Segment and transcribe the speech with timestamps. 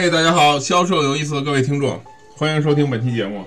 [0.00, 2.00] 嘿，大家好，销售有意思的各位听众，
[2.36, 3.44] 欢迎收听本期节目。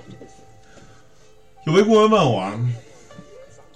[1.65, 2.51] 有位顾问问我，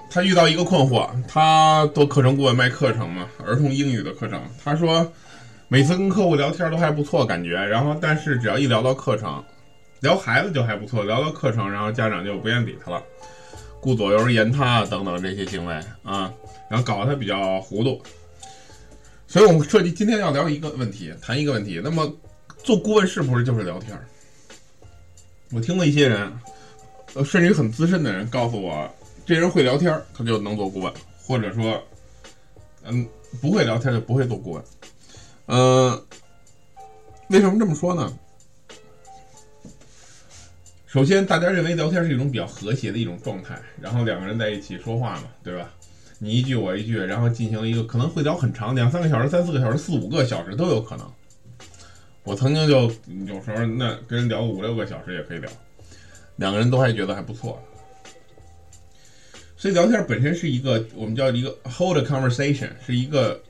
[0.09, 4.43] 他遇到一个困惑，他做课程顾问卖课程嘛，儿童英语的课程。
[4.61, 5.09] 他说，
[5.69, 9.41] 每次跟客户聊天都还不错，感觉，然后但是只要一聊到课程，
[10.01, 13.01] 聊孩子就还不错，聊到课程，然后家长就不愿理他了，
[13.79, 15.73] 顾左右而言他等等这些行为
[16.03, 16.29] 啊，
[16.69, 18.01] 然后搞得他比较糊涂。
[19.27, 21.79] 所以我们设计今天要聊一个问题，谈一个问题。
[21.81, 22.13] 那么。
[22.65, 23.95] 做顾问是不是就是聊天
[25.51, 26.33] 我听了一些人，
[27.13, 28.89] 呃，甚至于很资深的人告诉我，
[29.23, 30.91] 这人会聊天他就能做顾问；
[31.23, 31.79] 或者说，
[32.83, 33.07] 嗯，
[33.39, 34.63] 不会聊天就不会做顾问。
[35.45, 35.91] 嗯，
[37.29, 38.11] 为什么这么说呢？
[40.87, 45.69] 首先，大家认为聊天是一种比较和谐的一种状态，然后两个人在一起说话嘛，对吧？
[46.17, 51.05] 你一句我一句，然后进行一个可能会聊很长，两三个小时、三四个小时、四五个小时都有可能。
[52.25, 52.91] 我曾经就
[53.27, 55.49] 有时候那跟人聊五六个小时也可以聊，
[56.37, 57.61] 两个人都还觉得还不错。
[59.55, 63.41] 所以聊天本身是一个我们叫一个 hold conversation，是一个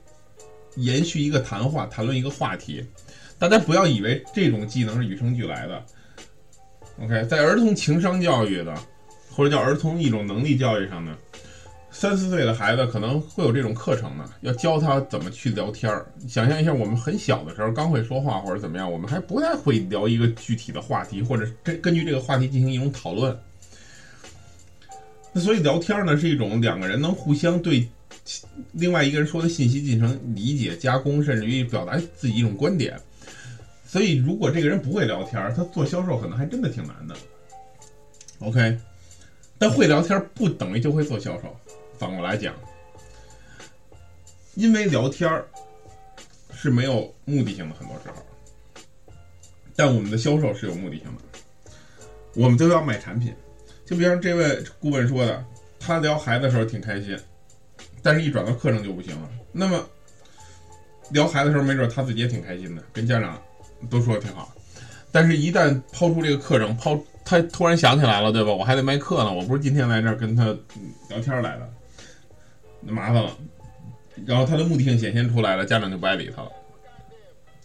[0.76, 2.84] 延续一个谈话，谈论一个话题。
[3.38, 5.84] 大家不要以为这种技能是与生俱来的。
[7.02, 8.74] OK，在儿童情商教育的
[9.30, 11.16] 或者叫儿童一种能力教育上呢。
[11.98, 16.04] 三四岁的孩子可能会有这种课程呢，要教他怎么去聊天儿。
[16.28, 23.34] 想象一下，我们很小的时候刚会说话或者怎么样，我们还不太会聊一个具体的话题，或者根根据这个话题进行一种讨论。
[25.32, 27.88] 那所以聊天呢是一种两个人能互相对
[28.72, 32.94] 另外一个人说的信息进行理解、加工，甚至于表达自己一种观点。
[33.86, 37.16] 所以如果这个人不会聊天，他做销售可能还真的挺难的。
[38.40, 38.76] OK，
[39.56, 41.56] 但会聊天不等于就会做销售。
[41.98, 42.54] 反过来讲，
[44.54, 45.46] 因为聊天儿
[46.54, 48.14] 是没有目的性的，很多时候，
[49.74, 51.72] 但我们的销售是有目的性的，
[52.34, 53.34] 我们都要卖产品。
[53.84, 55.44] 就比方这位顾问说的，
[55.78, 57.16] 他聊孩子的时候挺开心，
[58.02, 59.30] 但是一转到课程就不行了。
[59.52, 59.86] 那么
[61.10, 63.40] 聊孩子的时候，没准他自己也挺开心的，跟家长
[63.88, 64.52] 都说的挺好，
[65.12, 68.52] 但是一旦抛出这个课程，抛他突然想起来了，对吧？
[68.52, 70.46] 我还得卖课呢，我不是今天来这儿跟他
[71.08, 71.72] 聊天来的。
[72.92, 73.36] 麻烦了，
[74.24, 76.50] 然后他的目的性显现出来了，家长就不爱理他了。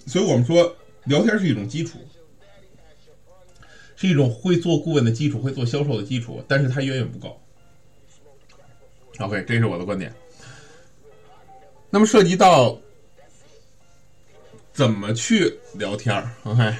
[0.06, 2.00] 所以我们说，聊天是一种基础，
[3.96, 7.40] 是一种会做顾问的基础，会做销售的基础，但是它远远不够。
[9.20, 10.14] OK，这是我的观点。
[11.90, 12.80] 那么涉及到
[14.74, 16.74] 怎么去聊天，OK，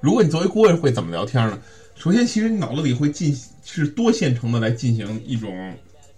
[0.00, 1.60] 如果你作为顾问会怎么聊天呢？
[1.96, 5.74] 首先，其实你脑子里会进是多线程的来进行一种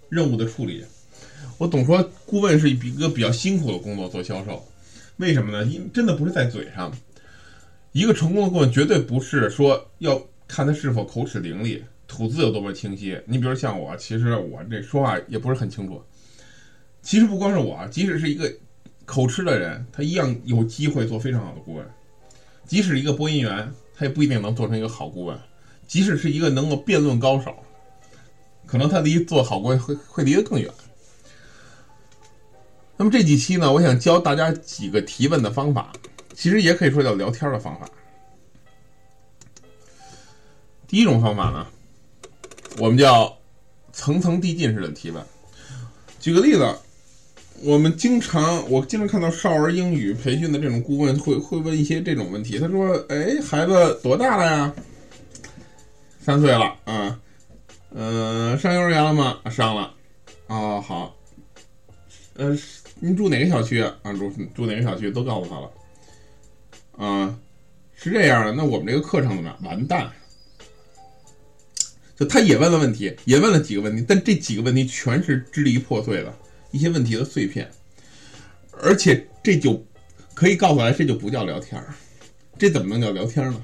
[0.09, 0.85] 任务的处理。
[1.57, 4.63] 我总说，顾问是一个比较辛苦的工作，做销售，
[5.17, 5.65] 为什么呢？
[5.65, 6.95] 因真的不是在嘴上。
[7.93, 13.19] 一个成功的顾问绝对不是说要看他是否口齿伶俐，吐字有多么清晰。
[13.25, 15.99] 你比如像我，其实我这说话也不是很清楚。
[17.01, 18.53] 其实不光是我，即使是一个
[19.05, 21.83] 口吃的人，他一样有机会做非常好的顾问。
[22.67, 25.35] 即使一个播音员，他也不一定能做成一个好顾问。
[25.87, 27.55] 即使是一个能够辩论高手，
[28.67, 30.69] 可能他离做好顾问会会离得更远。
[32.99, 35.93] 那么这几期呢，我想教大家几个提问的方法，
[36.33, 37.87] 其实也可以说叫聊天的方法。
[40.87, 41.67] 第一种方法呢，
[42.79, 43.37] 我们叫
[43.93, 45.23] 层层递进式的提问。
[46.19, 46.75] 举个例子，
[47.61, 52.57] 我们经常我经常看到少儿英语培训的这种顾问会会问一些这种问题。
[52.57, 54.73] 他说：“哎，孩子多大了呀？
[56.19, 57.19] 三岁了啊，
[57.93, 59.37] 嗯，上幼儿园了吗？
[59.51, 59.93] 上了。
[60.47, 61.15] 哦，好，
[62.33, 62.57] 呃。”
[62.99, 63.95] 您住哪个小区啊？
[64.17, 65.71] 住住哪个小区都告诉他了。
[66.97, 67.39] 啊，
[67.95, 69.57] 是这样的，那我们这个课程怎么样？
[69.63, 70.11] 完蛋！
[72.15, 76.33] 就他也问了问题，也问了几个问题，但这几个问题全是支离破碎的
[76.71, 77.69] 一些问题的碎片，
[78.71, 79.85] 而且这就
[80.33, 81.93] 可以告诉来，这就不叫聊天儿。
[82.57, 83.63] 这怎么能叫聊天呢？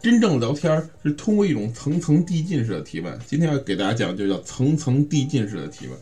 [0.00, 3.18] 真正的聊天是通过一种层层递进式的提问。
[3.26, 5.98] 今天要给大家讲，就叫层层递进式的提问。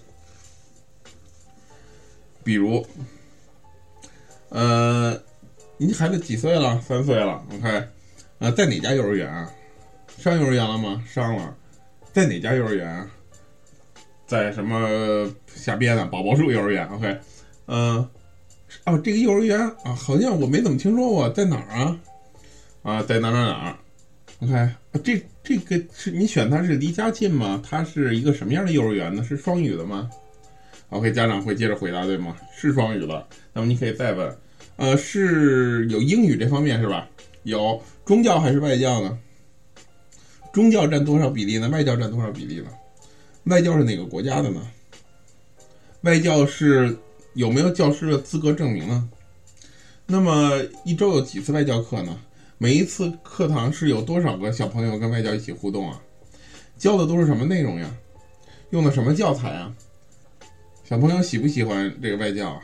[2.48, 2.82] 比如，
[4.48, 5.14] 呃，
[5.76, 6.80] 您孩子几岁了？
[6.80, 7.44] 三岁了。
[7.52, 7.84] OK，
[8.38, 9.52] 呃，在哪家幼儿园啊？
[10.16, 11.04] 上幼儿园了吗？
[11.06, 11.54] 上了。
[12.10, 13.06] 在哪家幼儿园？
[14.26, 17.18] 在什么下边的宝宝树幼儿园？OK，
[17.66, 18.08] 嗯，
[18.86, 22.00] 哦，这个幼儿园啊，好像我没怎么听说过，在哪儿啊？
[22.82, 23.78] 啊，在哪哪哪
[24.40, 24.70] ？OK，
[25.04, 27.62] 这这个是你选它是离家近吗？
[27.62, 29.22] 它是一个什么样的幼儿园呢？
[29.22, 30.08] 是双语的吗
[30.90, 32.36] ？OK，家长会接着回答，对吗？
[32.56, 34.36] 是双语的，那么你可以再问，
[34.76, 37.08] 呃，是有英语这方面是吧？
[37.44, 39.18] 有宗教还是外教呢？
[40.52, 41.68] 宗教占多少比例呢？
[41.68, 42.70] 外教占多少比例呢？
[43.44, 44.60] 外教是哪个国家的呢？
[46.02, 46.96] 外教是
[47.34, 49.08] 有没有教师的资格证明呢？
[50.06, 50.52] 那么
[50.84, 52.18] 一周有几次外教课呢？
[52.56, 56.00] 每一次课堂是有多少个小朋友跟外教一起互动啊？
[56.76, 57.94] 教的都是什么内容呀？
[58.70, 59.72] 用的什么教材啊？
[60.88, 62.62] 小朋友喜不喜欢这个外教啊？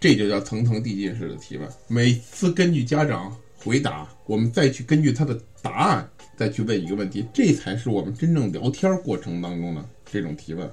[0.00, 1.68] 这就叫层层递进式的提问。
[1.86, 10.68] 每次根据家长回答，我们再去根据他的答案再去问一个问题，这才是我们真正聊天过程当中的这种提问。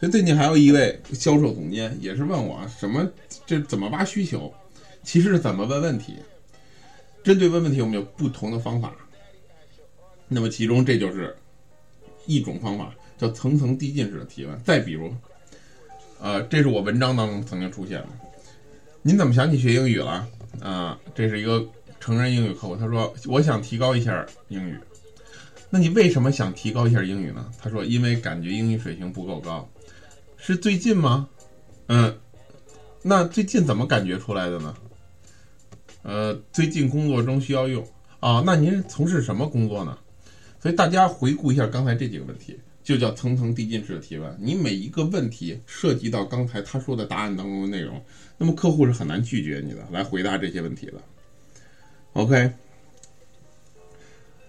[0.00, 3.08] 所以最近还有一位销售总监也是问我什么
[3.46, 4.52] 这怎么挖需求，
[5.04, 6.16] 其实是怎么问问题。
[7.22, 8.92] 针对问问题，我们有不同的方法。
[10.26, 11.32] 那么其中这就是
[12.26, 14.58] 一种方法，叫层层递进式的提问。
[14.62, 15.14] 再比如，
[16.20, 18.08] 呃，这是我文章当中曾经出现的。
[19.02, 20.26] 您怎么想起学英语了？
[20.60, 21.66] 啊，这是一个
[22.00, 24.78] 成人英语客户，他说我想提高一下英语。
[25.70, 27.50] 那你为什么想提高一下英语呢？
[27.60, 29.68] 他说因为感觉英语水平不够高。
[30.36, 31.28] 是最近吗？
[31.88, 32.16] 嗯，
[33.02, 34.74] 那最近怎么感觉出来的呢？
[36.02, 37.86] 呃，最近工作中需要用
[38.20, 38.42] 啊。
[38.44, 39.98] 那您从事什么工作呢？
[40.60, 44.36] 所以大家回顾一下刚才这几个问题，就叫层层递进式的提问。
[44.38, 48.00] 你每一个问题涉及到刚才他说的答案当中的内容，
[48.38, 50.94] 那么客户是很难拒绝你的，来回答这些问题的。
[52.12, 52.52] OK，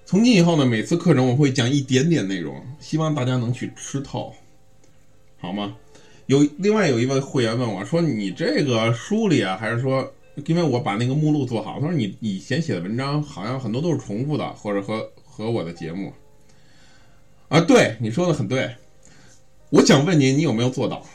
[0.06, 4.32] 从今以后呢，每次课程我会讲一点点内容，希望大家能去吃透，
[5.40, 5.76] 好吗？
[6.28, 10.12] 有另外有一位会员问我说：“你这个书里啊，还是说，
[10.48, 16.12] 因为我把那个目录做好，他说你以前写的文章好像很多都是重复的，或者和和我的节目。”
[17.50, 18.70] 啊，对，你说的很对。
[19.70, 21.06] 我想问你，你有没有做到？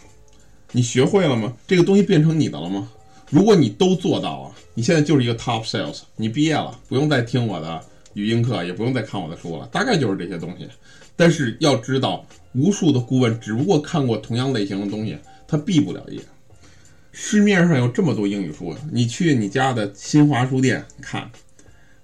[0.73, 1.57] 你学会了吗？
[1.67, 2.91] 这个东西变成你的了吗？
[3.29, 7.85] 如果你都做到了，你现在就是一个 top sales，你毕业了，不用再听我的
[8.15, 10.69] 语音课，也不用再看我的书了，大概就是这些东西。
[11.17, 12.27] 但是要知道。
[12.53, 15.17] 无数的顾问只不过看过同样类型的东西，
[15.47, 16.21] 他毕不了业。
[17.13, 21.31] 市面上有这么多英语书，你去你家的新华书店看，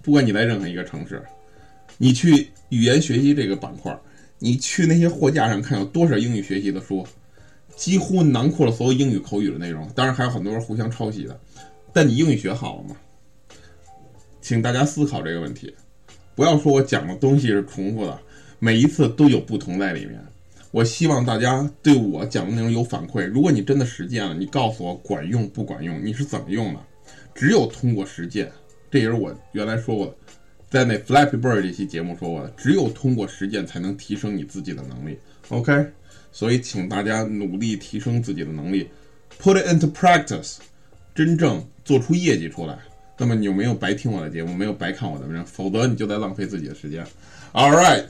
[0.01, 1.21] 不管你在任何一个城市，
[1.97, 3.93] 你去语言学习这个板块，
[4.39, 7.05] 你去那些货架上看有多少英语学习的书，
[7.75, 9.87] 几乎囊括了所有英语口语的内容。
[9.95, 11.39] 当然还有很多人互相抄袭的，
[11.93, 12.95] 但你英语学好了吗？
[14.41, 15.73] 请大家思考这个问题，
[16.35, 18.19] 不要说我讲的东西是重复的，
[18.59, 20.23] 每一次都有不同在里面。
[20.71, 23.25] 我希望大家对我讲的内容有反馈。
[23.25, 26.79] 如果你真的实践了，你告诉我管用不管用，你是怎么用的？
[27.33, 28.51] 只有通过实践，
[28.91, 30.15] 这也是我原来说过的，
[30.69, 35.17] 在那 Flappy Bird 这期节目说过的，只有通过实践才能提升你自己的能力。
[35.49, 35.85] OK，
[36.31, 38.89] 所以请大家努力提升自己的能力
[39.41, 40.57] ，put it into practice，
[41.15, 42.77] 真正做出业绩出来。
[43.17, 45.45] 那么你有没有白听我的节目，没有白看我的文章？
[45.45, 47.05] 否则你就在浪费自己的时间。
[47.53, 48.03] All right。